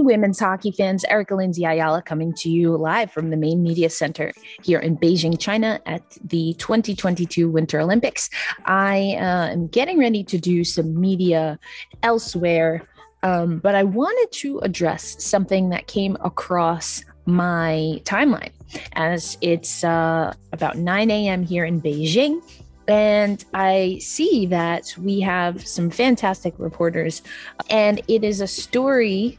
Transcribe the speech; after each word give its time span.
Women's 0.00 0.40
hockey 0.40 0.70
fans, 0.70 1.04
Erica 1.04 1.34
Lindsay 1.34 1.64
Ayala 1.64 2.00
coming 2.00 2.32
to 2.34 2.48
you 2.48 2.74
live 2.78 3.12
from 3.12 3.28
the 3.28 3.36
main 3.36 3.62
media 3.62 3.90
center 3.90 4.32
here 4.62 4.78
in 4.78 4.96
Beijing, 4.96 5.38
China 5.38 5.80
at 5.84 6.02
the 6.24 6.54
2022 6.54 7.50
Winter 7.50 7.78
Olympics. 7.78 8.30
I 8.64 9.16
uh, 9.18 9.52
am 9.52 9.66
getting 9.66 9.98
ready 9.98 10.24
to 10.24 10.38
do 10.38 10.64
some 10.64 10.98
media 10.98 11.58
elsewhere, 12.02 12.88
um, 13.22 13.58
but 13.58 13.74
I 13.74 13.82
wanted 13.82 14.32
to 14.38 14.60
address 14.60 15.22
something 15.22 15.68
that 15.68 15.88
came 15.88 16.16
across 16.22 17.04
my 17.26 18.00
timeline 18.04 18.52
as 18.94 19.36
it's 19.42 19.84
uh, 19.84 20.32
about 20.52 20.78
9 20.78 21.10
a.m. 21.10 21.42
here 21.42 21.66
in 21.66 21.82
Beijing. 21.82 22.42
And 22.88 23.44
I 23.54 23.98
see 24.00 24.46
that 24.46 24.94
we 24.98 25.20
have 25.20 25.66
some 25.66 25.90
fantastic 25.90 26.54
reporters, 26.58 27.22
and 27.70 28.00
it 28.08 28.24
is 28.24 28.40
a 28.40 28.46
story 28.46 29.38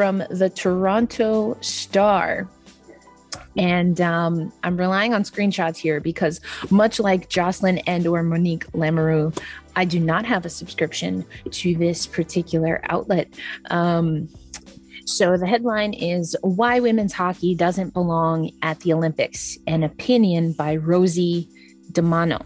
from 0.00 0.24
the 0.30 0.48
Toronto 0.48 1.58
Star. 1.60 2.48
And 3.58 4.00
um, 4.00 4.50
I'm 4.62 4.78
relying 4.78 5.12
on 5.12 5.24
screenshots 5.24 5.76
here 5.76 6.00
because, 6.00 6.40
much 6.70 6.98
like 6.98 7.28
Jocelyn 7.28 7.80
and 7.80 8.06
or 8.06 8.22
Monique 8.22 8.64
Lamoureux, 8.72 9.38
I 9.76 9.84
do 9.84 10.00
not 10.00 10.24
have 10.24 10.46
a 10.46 10.48
subscription 10.48 11.22
to 11.50 11.74
this 11.74 12.06
particular 12.06 12.80
outlet. 12.84 13.28
Um, 13.68 14.30
so 15.04 15.36
the 15.36 15.46
headline 15.46 15.92
is 15.92 16.34
Why 16.40 16.80
Women's 16.80 17.12
Hockey 17.12 17.54
Doesn't 17.54 17.92
Belong 17.92 18.52
at 18.62 18.80
the 18.80 18.94
Olympics, 18.94 19.58
an 19.66 19.82
opinion 19.82 20.52
by 20.52 20.76
Rosie 20.76 21.46
DiManno. 21.92 22.40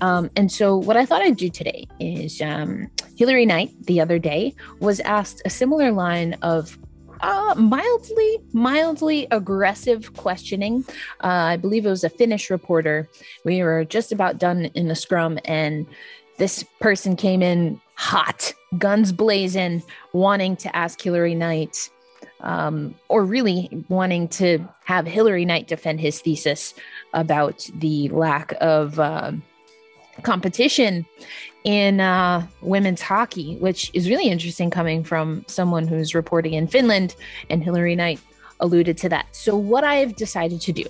Um, 0.00 0.30
and 0.36 0.50
so, 0.50 0.76
what 0.76 0.96
I 0.96 1.04
thought 1.04 1.22
I'd 1.22 1.36
do 1.36 1.48
today 1.48 1.86
is 2.00 2.40
um, 2.40 2.90
Hilary 3.16 3.46
Knight 3.46 3.70
the 3.86 4.00
other 4.00 4.18
day 4.18 4.54
was 4.80 5.00
asked 5.00 5.42
a 5.44 5.50
similar 5.50 5.92
line 5.92 6.34
of 6.42 6.78
uh, 7.22 7.54
mildly, 7.56 8.38
mildly 8.52 9.28
aggressive 9.30 10.14
questioning. 10.14 10.84
Uh, 11.22 11.54
I 11.54 11.56
believe 11.56 11.86
it 11.86 11.90
was 11.90 12.04
a 12.04 12.10
Finnish 12.10 12.50
reporter. 12.50 13.08
We 13.44 13.62
were 13.62 13.84
just 13.84 14.12
about 14.12 14.38
done 14.38 14.66
in 14.74 14.88
the 14.88 14.94
scrum, 14.94 15.38
and 15.44 15.86
this 16.38 16.64
person 16.80 17.16
came 17.16 17.42
in 17.42 17.80
hot, 17.94 18.52
guns 18.78 19.12
blazing, 19.12 19.82
wanting 20.12 20.56
to 20.56 20.76
ask 20.76 21.00
Hilary 21.00 21.34
Knight, 21.34 21.88
um, 22.40 22.94
or 23.08 23.24
really 23.24 23.84
wanting 23.88 24.26
to 24.28 24.58
have 24.84 25.06
Hilary 25.06 25.44
Knight 25.44 25.68
defend 25.68 26.00
his 26.00 26.20
thesis 26.20 26.74
about 27.14 27.68
the 27.76 28.08
lack 28.08 28.54
of. 28.60 28.98
Uh, 28.98 29.32
competition 30.22 31.06
in 31.64 32.00
uh, 32.00 32.46
women's 32.60 33.00
hockey, 33.00 33.56
which 33.56 33.90
is 33.94 34.08
really 34.08 34.28
interesting 34.28 34.70
coming 34.70 35.04
from 35.04 35.44
someone 35.46 35.86
who's 35.86 36.14
reporting 36.14 36.54
in 36.54 36.66
Finland. 36.66 37.14
And 37.50 37.62
Hilary 37.62 37.94
Knight 37.94 38.20
alluded 38.62 38.96
to 38.96 39.08
that. 39.10 39.26
So, 39.32 39.56
what 39.56 39.84
I've 39.84 40.16
decided 40.16 40.60
to 40.62 40.72
do 40.72 40.84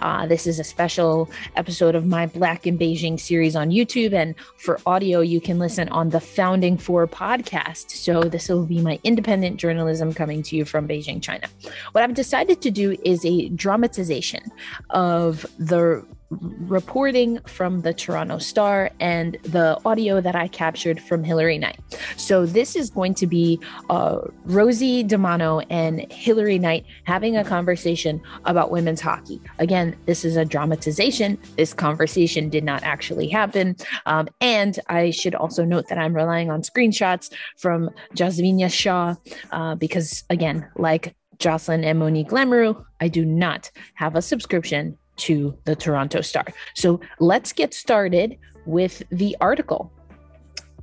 uh, 0.00 0.26
this 0.26 0.46
is 0.46 0.60
a 0.60 0.64
special 0.64 1.28
episode 1.56 1.94
of 1.94 2.06
my 2.06 2.26
Black 2.26 2.66
in 2.66 2.78
Beijing 2.78 3.18
series 3.18 3.56
on 3.56 3.70
YouTube. 3.70 4.12
And 4.12 4.34
for 4.58 4.78
audio, 4.86 5.20
you 5.20 5.40
can 5.40 5.58
listen 5.58 5.88
on 5.88 6.10
the 6.10 6.20
Founding 6.20 6.78
Four 6.78 7.08
podcast. 7.08 7.90
So, 7.90 8.22
this 8.22 8.48
will 8.48 8.66
be 8.66 8.80
my 8.80 9.00
independent 9.02 9.56
journalism 9.56 10.12
coming 10.12 10.42
to 10.44 10.56
you 10.56 10.64
from 10.64 10.86
Beijing, 10.86 11.20
China. 11.20 11.48
What 11.92 12.04
I've 12.04 12.14
decided 12.14 12.60
to 12.62 12.70
do 12.70 12.96
is 13.04 13.24
a 13.24 13.48
dramatization 13.48 14.52
of 14.90 15.46
the 15.58 16.04
reporting 16.30 17.38
from 17.46 17.82
the 17.82 17.92
Toronto 17.92 18.38
Star 18.38 18.90
and 19.00 19.36
the 19.42 19.78
audio 19.84 20.20
that 20.20 20.34
I 20.34 20.48
captured 20.48 21.00
from 21.00 21.22
Hilary 21.22 21.58
Knight. 21.58 21.78
So 22.16 22.46
this 22.46 22.76
is 22.76 22.90
going 22.90 23.14
to 23.14 23.26
be 23.26 23.60
uh, 23.90 24.20
Rosie 24.44 25.04
DiManno 25.04 25.64
and 25.70 26.10
Hilary 26.12 26.58
Knight 26.58 26.84
having 27.04 27.36
a 27.36 27.44
conversation 27.44 28.20
about 28.44 28.70
women's 28.70 29.00
hockey. 29.00 29.40
Again, 29.58 29.96
this 30.06 30.24
is 30.24 30.36
a 30.36 30.44
dramatization. 30.44 31.38
This 31.56 31.74
conversation 31.74 32.48
did 32.48 32.64
not 32.64 32.82
actually 32.82 33.28
happen. 33.28 33.76
Um, 34.06 34.28
and 34.40 34.78
I 34.88 35.10
should 35.10 35.34
also 35.34 35.64
note 35.64 35.88
that 35.88 35.98
I'm 35.98 36.14
relying 36.14 36.50
on 36.50 36.62
screenshots 36.62 37.32
from 37.58 37.90
Jashvina 38.14 38.72
Shah 38.72 39.14
uh, 39.52 39.74
because, 39.74 40.24
again, 40.30 40.66
like 40.76 41.14
Jocelyn 41.38 41.84
and 41.84 41.98
Monique 41.98 42.28
Lamoureux, 42.28 42.82
I 43.00 43.08
do 43.08 43.24
not 43.24 43.70
have 43.94 44.16
a 44.16 44.22
subscription 44.22 44.96
to 45.16 45.56
the 45.64 45.76
Toronto 45.76 46.20
Star. 46.20 46.46
So 46.74 47.00
let's 47.18 47.52
get 47.52 47.74
started 47.74 48.38
with 48.66 49.02
the 49.10 49.36
article. 49.40 49.92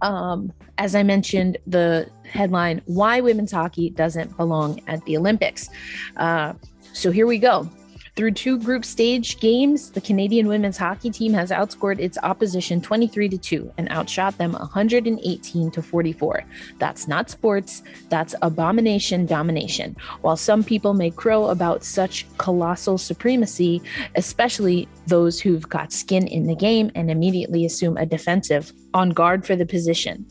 Um, 0.02 0.52
as 0.78 0.96
I 0.96 1.04
mentioned, 1.04 1.58
the 1.68 2.10
headline 2.24 2.82
Why 2.86 3.22
Women's 3.22 3.52
Hockey 3.52 3.90
Doesn't 3.92 4.36
Belong 4.38 4.82
at 4.88 5.04
the 5.06 5.18
Olympics. 5.18 5.70
Uh, 6.18 6.54
so 6.94 7.12
here 7.12 7.28
we 7.28 7.38
go. 7.38 7.70
Through 8.18 8.32
two 8.32 8.60
group 8.60 8.84
stage 8.84 9.40
games, 9.40 9.90
the 9.90 10.02
Canadian 10.02 10.50
women's 10.50 10.78
hockey 10.78 11.10
team 11.10 11.32
has 11.34 11.50
outscored 11.50 11.98
its 11.98 12.18
opposition 12.24 12.82
23 12.82 13.30
to 13.30 13.38
2 13.38 13.74
and 13.78 13.90
outshot 13.90 14.38
them 14.38 14.52
118 14.52 15.72
to 15.72 15.82
44. 15.82 16.44
That's 16.78 17.08
not 17.08 17.30
sports, 17.30 17.84
that's 18.10 18.36
abomination 18.42 19.26
domination. 19.26 19.96
While 20.22 20.36
some 20.36 20.62
people 20.62 20.94
may 20.94 21.10
crow 21.10 21.46
about 21.48 21.86
such 21.86 22.26
colossal 22.38 22.98
supremacy, 22.98 23.82
especially 24.16 24.90
those 25.08 25.40
who've 25.40 25.70
got 25.70 25.94
skin 25.94 26.28
in 26.28 26.48
the 26.48 26.56
game 26.56 26.92
and 26.96 27.10
immediately 27.10 27.66
assume 27.66 27.96
a 27.96 28.06
defensive 28.06 28.74
on 28.94 29.12
guard 29.12 29.46
for 29.46 29.56
the 29.56 29.66
position. 29.66 30.26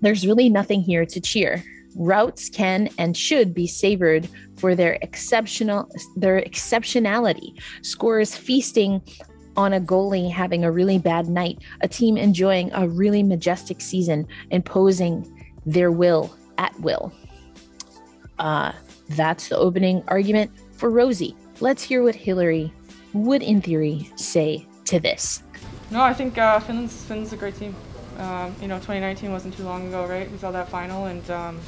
There's 0.00 0.26
really 0.26 0.48
nothing 0.48 0.82
here 0.82 1.06
to 1.06 1.20
cheer. 1.20 1.62
Routes 1.96 2.48
can 2.48 2.88
and 2.98 3.16
should 3.16 3.54
be 3.54 3.66
savored 3.66 4.28
for 4.58 4.74
their 4.74 4.98
exceptional 5.02 5.90
their 6.16 6.40
exceptionality. 6.42 7.58
Scorers 7.82 8.36
feasting 8.36 9.02
on 9.56 9.72
a 9.72 9.80
goalie 9.80 10.30
having 10.30 10.64
a 10.64 10.70
really 10.70 10.98
bad 10.98 11.28
night, 11.28 11.58
a 11.80 11.88
team 11.88 12.16
enjoying 12.16 12.70
a 12.74 12.86
really 12.86 13.22
majestic 13.22 13.80
season, 13.80 14.26
imposing 14.50 15.24
their 15.64 15.90
will 15.90 16.34
at 16.58 16.78
will. 16.80 17.12
Uh, 18.38 18.72
that's 19.10 19.48
the 19.48 19.56
opening 19.56 20.02
argument 20.08 20.50
for 20.72 20.90
Rosie. 20.90 21.34
Let's 21.60 21.82
hear 21.82 22.02
what 22.02 22.14
Hilary 22.14 22.72
would, 23.14 23.42
in 23.42 23.62
theory, 23.62 24.10
say 24.16 24.66
to 24.84 25.00
this. 25.00 25.42
No, 25.90 26.02
I 26.02 26.12
think 26.12 26.36
uh, 26.36 26.60
Finland's 26.60 27.32
a 27.32 27.36
great 27.36 27.56
team. 27.56 27.74
Um, 28.18 28.54
you 28.60 28.68
know, 28.68 28.76
2019 28.76 29.30
wasn't 29.30 29.56
too 29.56 29.64
long 29.64 29.88
ago, 29.88 30.06
right? 30.06 30.30
We 30.30 30.38
saw 30.38 30.50
that 30.50 30.68
final, 30.68 31.06
and 31.06 31.30
um, 31.30 31.60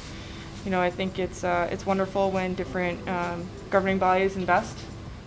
you 0.65 0.71
know, 0.71 0.81
I 0.81 0.89
think 0.89 1.19
it's 1.19 1.43
uh, 1.43 1.69
it's 1.71 1.85
wonderful 1.85 2.31
when 2.31 2.53
different 2.53 3.07
um, 3.07 3.47
governing 3.69 3.97
bodies 3.97 4.35
invest 4.35 4.77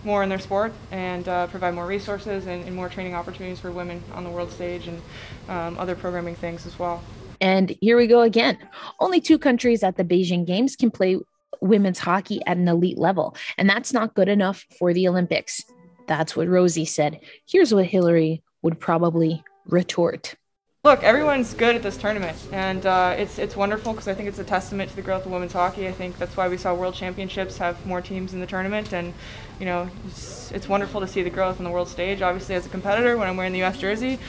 more 0.03 0.21
in 0.21 0.29
their 0.29 0.39
sport 0.39 0.73
and 0.91 1.27
uh, 1.27 1.47
provide 1.47 1.73
more 1.73 1.85
resources 1.85 2.45
and, 2.45 2.65
and, 2.65 2.75
more 2.75 2.89
training 2.89 3.15
opportunities 3.15 3.59
for 3.59 3.71
women 3.71 4.03
on 4.13 4.25
the 4.25 4.29
world 4.29 4.51
stage 4.51 4.87
and 4.87 5.01
um, 5.47 5.77
other 5.79 5.95
programming 5.95 6.35
things 6.35 6.65
as 6.65 6.77
well. 6.77 7.01
And 7.39 7.75
here 7.79 7.97
we 7.97 8.07
go 8.07 8.21
again. 8.21 8.57
Only 8.99 9.21
two 9.21 9.39
countries 9.39 9.83
at 9.83 9.95
the 9.95 10.03
Beijing 10.03 10.45
Games 10.45 10.75
can 10.75 10.91
play 10.91 11.17
women's 11.61 11.99
hockey 11.99 12.41
at 12.45 12.57
an 12.57 12.67
elite 12.67 12.97
level, 12.97 13.35
and 13.57 13.69
that's 13.69 13.93
not 13.93 14.13
good 14.13 14.27
enough 14.27 14.65
for 14.77 14.93
the 14.93 15.07
Olympics. 15.07 15.63
That's 16.07 16.35
what 16.35 16.49
Rosie 16.49 16.85
said. 16.85 17.19
Here's 17.47 17.73
what 17.73 17.85
Hilary 17.85 18.43
would 18.61 18.79
probably 18.79 19.43
retort. 19.65 20.35
Look, 20.85 21.01
everyone's 21.01 21.53
good 21.53 21.77
at 21.77 21.81
this 21.81 21.95
tournament, 21.95 22.37
and 22.51 22.85
uh, 22.85 23.15
it's 23.17 23.39
it's 23.39 23.55
wonderful 23.55 23.93
because 23.93 24.09
I 24.09 24.13
think 24.13 24.27
it's 24.27 24.39
a 24.39 24.43
testament 24.43 24.89
to 24.89 24.95
the 24.97 25.01
growth 25.01 25.25
of 25.25 25.31
women's 25.31 25.53
hockey. 25.53 25.87
I 25.87 25.93
think 25.93 26.17
that's 26.17 26.35
why 26.35 26.49
we 26.49 26.57
saw 26.57 26.73
World 26.73 26.93
Championships 26.93 27.57
have 27.59 27.85
more 27.85 28.01
teams 28.01 28.33
in 28.33 28.41
the 28.41 28.45
tournament, 28.45 28.91
and 28.91 29.13
you 29.61 29.65
know, 29.65 29.89
it's, 30.05 30.51
it's 30.51 30.67
wonderful 30.67 30.99
to 30.99 31.07
see 31.07 31.23
the 31.23 31.29
growth 31.29 31.57
on 31.57 31.63
the 31.63 31.69
world 31.69 31.87
stage. 31.87 32.21
Obviously, 32.21 32.55
as 32.55 32.65
a 32.65 32.69
competitor, 32.69 33.15
when 33.15 33.29
I'm 33.29 33.37
wearing 33.37 33.53
the 33.53 33.59
U.S. 33.59 33.77
jersey, 33.77 34.19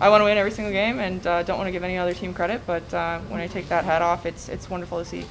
I 0.00 0.08
want 0.08 0.22
to 0.22 0.24
win 0.24 0.36
every 0.36 0.50
single 0.50 0.72
game, 0.72 0.98
and 0.98 1.24
uh, 1.24 1.44
don't 1.44 1.56
want 1.56 1.68
to 1.68 1.72
give 1.72 1.84
any 1.84 1.98
other 1.98 2.14
team 2.14 2.34
credit. 2.34 2.62
But 2.66 2.92
uh, 2.92 3.20
when 3.28 3.40
I 3.40 3.46
take 3.46 3.68
that 3.68 3.84
hat 3.84 4.02
off, 4.02 4.26
it's 4.26 4.48
it's 4.48 4.68
wonderful 4.68 4.98
to 4.98 5.04
see. 5.04 5.24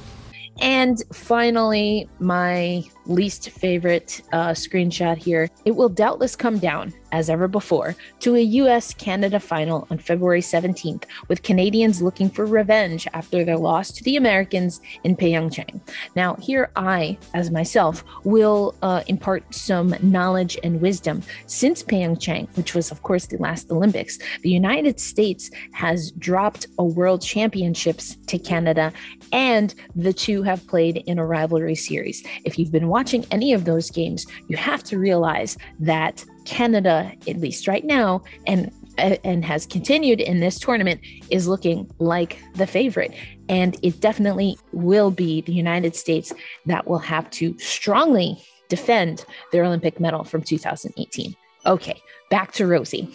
And 0.61 1.03
finally, 1.11 2.07
my 2.19 2.85
least 3.07 3.49
favorite 3.49 4.21
uh, 4.31 4.49
screenshot 4.49 5.17
here. 5.17 5.49
It 5.65 5.75
will 5.75 5.89
doubtless 5.89 6.35
come 6.35 6.59
down, 6.59 6.93
as 7.11 7.29
ever 7.29 7.47
before, 7.47 7.95
to 8.19 8.35
a 8.35 8.41
US 8.41 8.93
Canada 8.93 9.39
final 9.39 9.87
on 9.89 9.97
February 9.97 10.41
17th, 10.41 11.05
with 11.27 11.43
Canadians 11.43 12.01
looking 12.01 12.29
for 12.29 12.45
revenge 12.45 13.07
after 13.13 13.43
their 13.43 13.57
loss 13.57 13.91
to 13.91 14.03
the 14.03 14.15
Americans 14.15 14.81
in 15.03 15.15
Pyeongchang. 15.15 15.79
Now, 16.15 16.35
here 16.35 16.71
I, 16.75 17.17
as 17.33 17.51
myself, 17.51 18.03
will 18.23 18.75
uh, 18.81 19.03
impart 19.07 19.53
some 19.53 19.95
knowledge 20.01 20.57
and 20.63 20.81
wisdom. 20.81 21.21
Since 21.45 21.83
Pyeongchang, 21.83 22.55
which 22.57 22.75
was, 22.75 22.91
of 22.91 23.03
course, 23.03 23.27
the 23.27 23.37
last 23.37 23.71
Olympics, 23.71 24.17
the 24.41 24.49
United 24.49 24.99
States 24.99 25.51
has 25.73 26.11
dropped 26.11 26.67
a 26.79 26.83
World 26.83 27.21
Championships 27.21 28.17
to 28.27 28.37
Canada, 28.37 28.91
and 29.31 29.73
the 29.95 30.13
two 30.13 30.43
have 30.43 30.65
played 30.67 30.97
in 31.07 31.19
a 31.19 31.25
rivalry 31.25 31.75
series. 31.75 32.25
If 32.43 32.57
you've 32.57 32.71
been 32.71 32.87
watching 32.95 33.25
any 33.29 33.51
of 33.51 33.65
those 33.65 33.91
games, 33.91 34.25
you 34.47 34.55
have 34.55 34.81
to 34.81 34.97
realize 34.97 35.57
that 35.81 36.23
Canada, 36.45 37.11
at 37.27 37.37
least 37.37 37.67
right 37.67 37.83
now, 37.83 38.23
and 38.47 38.71
and 38.97 39.43
has 39.43 39.65
continued 39.65 40.21
in 40.21 40.39
this 40.39 40.57
tournament 40.57 41.01
is 41.29 41.45
looking 41.45 41.91
like 41.99 42.39
the 42.53 42.65
favorite. 42.65 43.13
And 43.49 43.77
it 43.81 43.99
definitely 43.99 44.57
will 44.71 45.11
be 45.11 45.41
the 45.41 45.51
United 45.51 45.93
States 45.97 46.31
that 46.67 46.87
will 46.87 47.03
have 47.13 47.29
to 47.31 47.53
strongly 47.59 48.41
defend 48.69 49.25
their 49.51 49.65
Olympic 49.65 49.99
medal 49.99 50.23
from 50.23 50.41
2018. 50.41 51.35
Okay, 51.65 52.01
back 52.29 52.53
to 52.53 52.65
Rosie. 52.65 53.13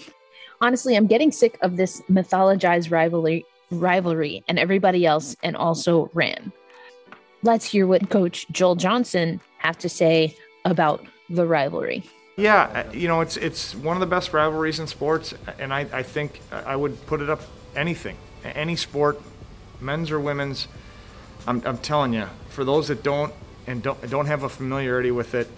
Honestly, 0.61 0.95
I'm 0.95 1.07
getting 1.07 1.33
sick 1.33 1.57
of 1.63 1.79
this 1.79 2.03
mythologized 2.11 2.91
rivalry 2.91 3.47
rivalry 3.71 4.45
and 4.47 4.59
everybody 4.59 5.07
else 5.07 5.35
and 5.43 5.57
also 5.57 6.11
ran. 6.13 6.53
Let's 7.43 7.65
hear 7.65 7.87
what 7.87 8.11
coach 8.11 8.47
Joel 8.51 8.77
Johnson 8.77 9.41
have 9.61 9.79
to 9.79 9.89
say 9.89 10.37
about 10.65 11.05
the 11.29 11.47
rivalry. 11.47 12.03
Yeah, 12.37 12.85
uh, 12.89 12.93
you 12.93 13.07
know, 13.07 13.21
it's 13.21 13.37
it's 13.37 13.75
one 13.75 13.97
of 13.97 14.01
the 14.01 14.07
best 14.07 14.33
rivalries 14.33 14.81
in 14.81 14.87
sports, 14.87 15.35
and 15.59 15.75
I, 15.75 15.81
I 15.93 16.03
think 16.03 16.41
I 16.51 16.75
would 16.75 17.07
put 17.07 17.21
it 17.21 17.29
up 17.29 17.43
anything, 17.77 18.17
any 18.45 18.77
sport, 18.77 19.21
men's 19.81 20.11
or 20.11 20.19
women's. 20.19 20.67
I'm, 21.47 21.63
I'm 21.67 21.79
telling 21.79 22.15
you, 22.15 22.27
for 22.49 22.65
those 22.65 22.89
that 22.89 23.03
don't 23.03 23.33
and 23.67 23.83
don't 23.83 24.09
don't 24.09 24.27
have 24.27 24.43
a 24.43 24.49
familiarity 24.49 25.11
with 25.11 25.35
it, 25.35 25.49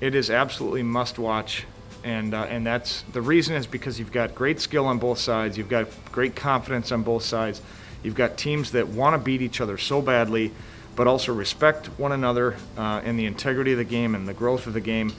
it 0.00 0.14
is 0.14 0.30
absolutely 0.30 0.82
must 0.82 1.18
watch, 1.18 1.66
and 2.02 2.32
uh, 2.32 2.46
and 2.48 2.66
that's 2.66 3.02
the 3.12 3.20
reason 3.20 3.54
is 3.54 3.66
because 3.66 3.98
you've 3.98 4.12
got 4.12 4.34
great 4.34 4.60
skill 4.60 4.86
on 4.86 4.98
both 4.98 5.18
sides, 5.18 5.58
you've 5.58 5.68
got 5.68 5.88
great 6.10 6.34
confidence 6.34 6.90
on 6.90 7.02
both 7.02 7.22
sides, 7.22 7.60
you've 8.02 8.14
got 8.14 8.38
teams 8.38 8.72
that 8.72 8.88
want 8.88 9.12
to 9.12 9.18
beat 9.18 9.42
each 9.42 9.60
other 9.60 9.76
so 9.76 10.00
badly, 10.00 10.52
but 10.96 11.06
also 11.06 11.32
respect 11.32 11.86
one 11.98 12.12
another 12.12 12.56
uh, 12.76 13.00
and 13.04 13.18
the 13.18 13.26
integrity 13.26 13.72
of 13.72 13.78
the 13.78 13.84
game 13.84 14.14
and 14.14 14.28
the 14.28 14.34
growth 14.34 14.66
of 14.66 14.72
the 14.72 14.80
game. 14.80 15.12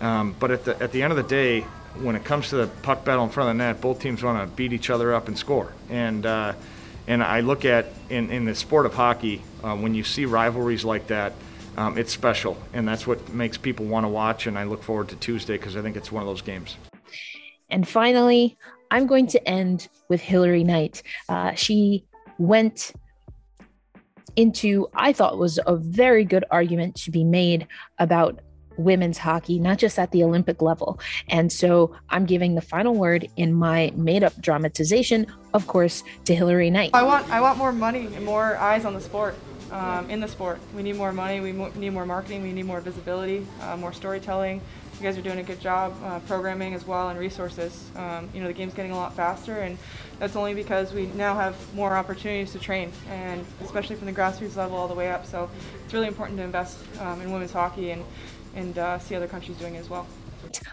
Um, 0.00 0.34
but 0.38 0.50
at 0.50 0.64
the 0.64 0.82
at 0.82 0.92
the 0.92 1.02
end 1.02 1.12
of 1.12 1.16
the 1.16 1.22
day, 1.22 1.60
when 2.00 2.16
it 2.16 2.24
comes 2.24 2.48
to 2.50 2.56
the 2.56 2.66
puck 2.82 3.04
battle 3.04 3.24
in 3.24 3.30
front 3.30 3.50
of 3.50 3.56
the 3.56 3.64
net, 3.64 3.80
both 3.80 4.00
teams 4.00 4.22
want 4.22 4.48
to 4.48 4.56
beat 4.56 4.72
each 4.72 4.90
other 4.90 5.14
up 5.14 5.28
and 5.28 5.38
score. 5.38 5.72
And 5.88 6.24
uh, 6.24 6.54
and 7.06 7.22
I 7.22 7.40
look 7.40 7.64
at 7.64 7.86
in, 8.08 8.30
in 8.30 8.44
the 8.44 8.54
sport 8.54 8.86
of 8.86 8.94
hockey, 8.94 9.42
uh, 9.62 9.76
when 9.76 9.94
you 9.94 10.04
see 10.04 10.24
rivalries 10.24 10.84
like 10.84 11.08
that, 11.08 11.32
um, 11.76 11.98
it's 11.98 12.12
special, 12.12 12.56
and 12.72 12.86
that's 12.86 13.06
what 13.06 13.32
makes 13.32 13.58
people 13.58 13.86
want 13.86 14.04
to 14.04 14.08
watch. 14.08 14.46
And 14.46 14.58
I 14.58 14.64
look 14.64 14.82
forward 14.82 15.08
to 15.08 15.16
Tuesday 15.16 15.56
because 15.56 15.76
I 15.76 15.82
think 15.82 15.96
it's 15.96 16.12
one 16.12 16.22
of 16.22 16.28
those 16.28 16.42
games. 16.42 16.76
And 17.68 17.86
finally, 17.86 18.56
I'm 18.90 19.06
going 19.06 19.26
to 19.28 19.48
end 19.48 19.88
with 20.08 20.20
Hilary 20.20 20.64
Knight. 20.64 21.02
Uh, 21.28 21.54
she 21.54 22.04
went 22.38 22.92
into, 24.36 24.88
I 24.94 25.12
thought 25.12 25.38
was 25.38 25.58
a 25.66 25.76
very 25.76 26.24
good 26.24 26.44
argument 26.50 26.94
to 27.02 27.10
be 27.10 27.24
made 27.24 27.66
about 27.98 28.40
women's 28.76 29.18
hockey, 29.18 29.58
not 29.58 29.78
just 29.78 29.98
at 29.98 30.10
the 30.10 30.22
Olympic 30.24 30.62
level. 30.62 30.98
And 31.28 31.52
so 31.52 31.94
I'm 32.08 32.24
giving 32.24 32.54
the 32.54 32.62
final 32.62 32.94
word 32.94 33.28
in 33.36 33.52
my 33.52 33.92
made 33.94 34.24
up 34.24 34.40
dramatization, 34.40 35.26
of 35.52 35.66
course, 35.66 36.02
to 36.24 36.34
Hilary 36.34 36.70
Knight. 36.70 36.90
I 36.94 37.02
want, 37.02 37.28
I 37.30 37.40
want 37.40 37.58
more 37.58 37.72
money 37.72 38.06
and 38.06 38.24
more 38.24 38.56
eyes 38.56 38.84
on 38.84 38.94
the 38.94 39.00
sport. 39.00 39.34
Um, 39.70 40.10
in 40.10 40.18
the 40.18 40.26
sport, 40.26 40.58
we 40.74 40.82
need 40.82 40.96
more 40.96 41.12
money. 41.12 41.38
We 41.40 41.52
mo- 41.52 41.70
need 41.76 41.90
more 41.90 42.04
marketing. 42.04 42.42
We 42.42 42.52
need 42.52 42.64
more 42.64 42.80
visibility, 42.80 43.46
uh, 43.60 43.76
more 43.76 43.92
storytelling. 43.92 44.60
You 45.00 45.06
guys 45.06 45.16
are 45.16 45.22
doing 45.22 45.38
a 45.38 45.42
good 45.42 45.60
job 45.60 45.96
uh, 46.04 46.18
programming 46.20 46.74
as 46.74 46.86
well 46.86 47.08
and 47.08 47.18
resources. 47.18 47.90
Um, 47.96 48.28
you 48.34 48.42
know 48.42 48.48
the 48.48 48.52
game's 48.52 48.74
getting 48.74 48.92
a 48.92 48.96
lot 48.96 49.14
faster, 49.14 49.60
and 49.60 49.78
that's 50.18 50.36
only 50.36 50.52
because 50.52 50.92
we 50.92 51.06
now 51.06 51.34
have 51.34 51.56
more 51.74 51.96
opportunities 51.96 52.52
to 52.52 52.58
train, 52.58 52.92
and 53.08 53.42
especially 53.64 53.96
from 53.96 54.04
the 54.04 54.12
grassroots 54.12 54.56
level 54.56 54.76
all 54.76 54.88
the 54.88 54.94
way 54.94 55.10
up. 55.10 55.24
So 55.24 55.48
it's 55.82 55.94
really 55.94 56.06
important 56.06 56.36
to 56.36 56.44
invest 56.44 56.76
um, 57.00 57.22
in 57.22 57.32
women's 57.32 57.52
hockey 57.52 57.92
and 57.92 58.04
and 58.54 58.76
uh, 58.76 58.98
see 58.98 59.14
other 59.14 59.26
countries 59.26 59.56
doing 59.56 59.74
it 59.74 59.78
as 59.78 59.88
well. 59.88 60.06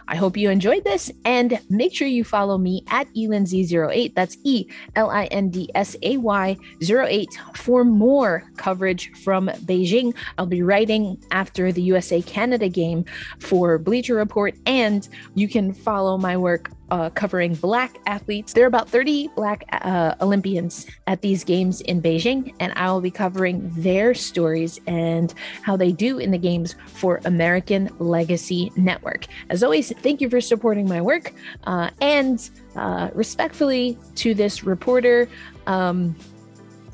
I 0.08 0.16
hope 0.16 0.38
you 0.38 0.50
enjoyed 0.50 0.84
this 0.84 1.12
and 1.26 1.60
make 1.70 1.94
sure 1.94 2.08
you 2.08 2.24
follow 2.24 2.58
me 2.58 2.84
at 2.90 3.08
elindsay08. 3.14 4.16
That's 4.16 4.38
E 4.44 4.68
L 4.96 5.10
I 5.10 5.26
N 5.26 5.50
D 5.50 5.70
S 5.76 5.96
A 6.02 6.18
Y 6.18 6.58
08 6.82 7.40
for 7.56 7.84
more 7.84 8.44
coverage 8.56 9.12
from 9.24 9.50
Beijing. 9.66 10.16
I'll 10.38 10.46
be 10.46 10.64
writing 10.64 11.18
after 11.32 11.72
the 11.72 11.82
USA 11.82 12.22
Canada 12.22 12.70
game 12.70 13.06
for 13.40 13.78
Bleacher 13.78 14.16
Report, 14.16 14.56
and 14.66 15.08
you 15.36 15.48
can 15.48 15.74
follow 15.74 16.18
my 16.18 16.38
work 16.38 16.72
uh, 16.92 17.10
covering 17.12 17.56
Black 17.56 17.98
athletes. 18.06 18.54
There 18.54 18.64
are 18.64 18.68
about 18.68 18.90
30 18.90 19.30
Black 19.36 19.66
uh, 19.72 20.16
Olympians 20.22 20.88
at 21.08 21.22
these 21.22 21.44
games 21.44 21.82
in 21.82 22.02
Beijing, 22.02 22.54
and 22.60 22.74
I 22.76 22.92
will 22.92 23.02
be 23.02 23.12
covering 23.12 23.72
their 23.76 24.14
stories 24.14 24.80
and 24.88 25.34
how 25.62 25.78
they 25.78 25.92
do 25.92 26.20
in 26.20 26.32
the 26.32 26.38
games 26.38 26.76
for 26.88 27.22
American 27.26 27.90
Legacy 28.00 28.72
Network. 28.76 29.28
As 29.50 29.64
always, 29.64 29.92
thank 30.02 30.22
you 30.22 30.30
for 30.30 30.42
supporting 30.42 30.88
my 30.88 31.02
work 31.02 31.34
uh, 31.66 31.90
and 32.02 32.50
uh, 32.76 33.10
respectfully 33.14 33.98
to 34.16 34.34
this 34.34 34.64
reporter. 34.64 35.28
Um, 35.66 36.16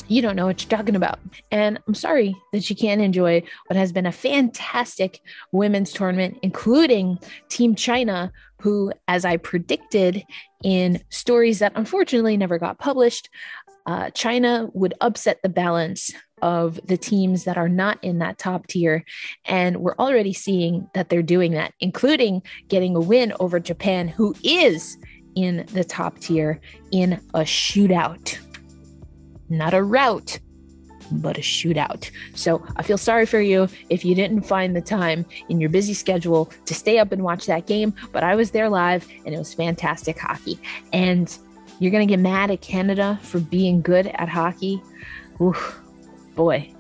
you 0.08 0.22
don't 0.22 0.36
know 0.36 0.46
what 0.46 0.62
you're 0.62 0.78
talking 0.78 0.96
about. 0.96 1.20
And 1.52 1.80
I'm 1.88 1.96
sorry 1.96 2.36
that 2.52 2.70
you 2.70 2.76
can't 2.76 3.02
enjoy 3.02 3.44
what 3.68 3.78
has 3.78 3.92
been 3.92 4.06
a 4.06 4.12
fantastic 4.12 5.22
women's 5.52 5.92
tournament, 5.92 6.38
including 6.42 7.20
Team 7.50 7.76
China, 7.76 8.32
who, 8.60 8.92
as 9.08 9.26
I 9.26 9.38
predicted 9.38 10.24
in 10.64 11.02
stories 11.10 11.60
that 11.60 11.74
unfortunately 11.76 12.38
never 12.38 12.58
got 12.58 12.80
published, 12.80 13.30
uh, 13.86 14.10
China 14.12 14.70
would 14.74 14.94
upset 15.02 15.40
the 15.44 15.50
balance 15.50 16.12
of 16.42 16.80
the 16.86 16.98
teams 16.98 17.46
that 17.46 17.58
are 17.58 17.70
not 17.70 18.02
in 18.04 18.20
that 18.20 18.38
top 18.38 18.68
tier. 18.68 19.04
And 19.46 19.78
we're 19.78 19.96
already 19.96 20.34
seeing 20.34 20.90
that 20.94 21.10
they're 21.10 21.22
doing 21.22 21.54
that, 21.54 21.74
including 21.80 22.42
getting 22.68 22.96
a 22.96 23.00
win 23.00 23.34
over 23.40 23.60
Japan, 23.60 24.08
who 24.08 24.36
is 24.44 24.98
in 25.36 25.66
the 25.74 25.84
top 25.84 26.20
tier 26.20 26.60
in 26.92 27.14
a 27.34 27.42
shootout 27.42 28.38
not 29.50 29.74
a 29.74 29.84
route, 29.84 30.40
but 31.12 31.38
a 31.38 31.42
shootout. 31.42 32.10
So 32.36 32.66
I 32.76 32.84
feel 32.84 32.98
sorry 32.98 33.26
for 33.26 33.42
you 33.42 33.68
if 33.90 34.06
you 34.06 34.16
didn't 34.16 34.42
find 34.42 34.76
the 34.76 34.82
time 34.82 35.26
in 35.50 35.60
your 35.60 35.70
busy 35.70 35.94
schedule 35.94 36.52
to 36.66 36.74
stay 36.74 37.00
up 37.00 37.12
and 37.12 37.24
watch 37.24 37.46
that 37.46 37.68
game, 37.68 37.94
but 38.12 38.24
I 38.24 38.36
was 38.36 38.52
there 38.52 38.70
live 38.70 39.08
and 39.26 39.34
it 39.34 39.38
was 39.38 39.54
fantastic 39.54 40.18
hockey. 40.18 40.60
And 40.92 41.36
you're 41.80 41.92
going 41.92 42.08
to 42.08 42.12
get 42.12 42.20
mad 42.20 42.52
at 42.52 42.62
Canada 42.62 43.20
for 43.22 43.40
being 43.40 43.82
good 43.82 44.08
at 44.08 44.30
hockey. 44.30 44.82
Oof, 45.42 45.80
boy, 46.36 46.72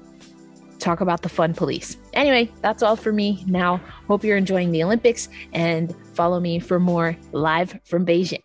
talk 0.80 1.02
about 1.02 1.22
the 1.22 1.30
fun 1.30 1.54
police. 1.54 1.98
Anyway, 2.14 2.52
that's 2.62 2.84
all 2.84 2.96
for 2.96 3.12
me 3.12 3.44
now. 3.48 3.78
Hope 4.08 4.24
you're 4.24 4.38
enjoying 4.38 4.72
the 4.72 4.84
Olympics 4.84 5.30
and 5.54 5.96
follow 6.14 6.40
me 6.40 6.60
for 6.60 6.80
more 6.80 7.18
live 7.32 7.80
from 7.86 8.06
Beijing. 8.06 8.44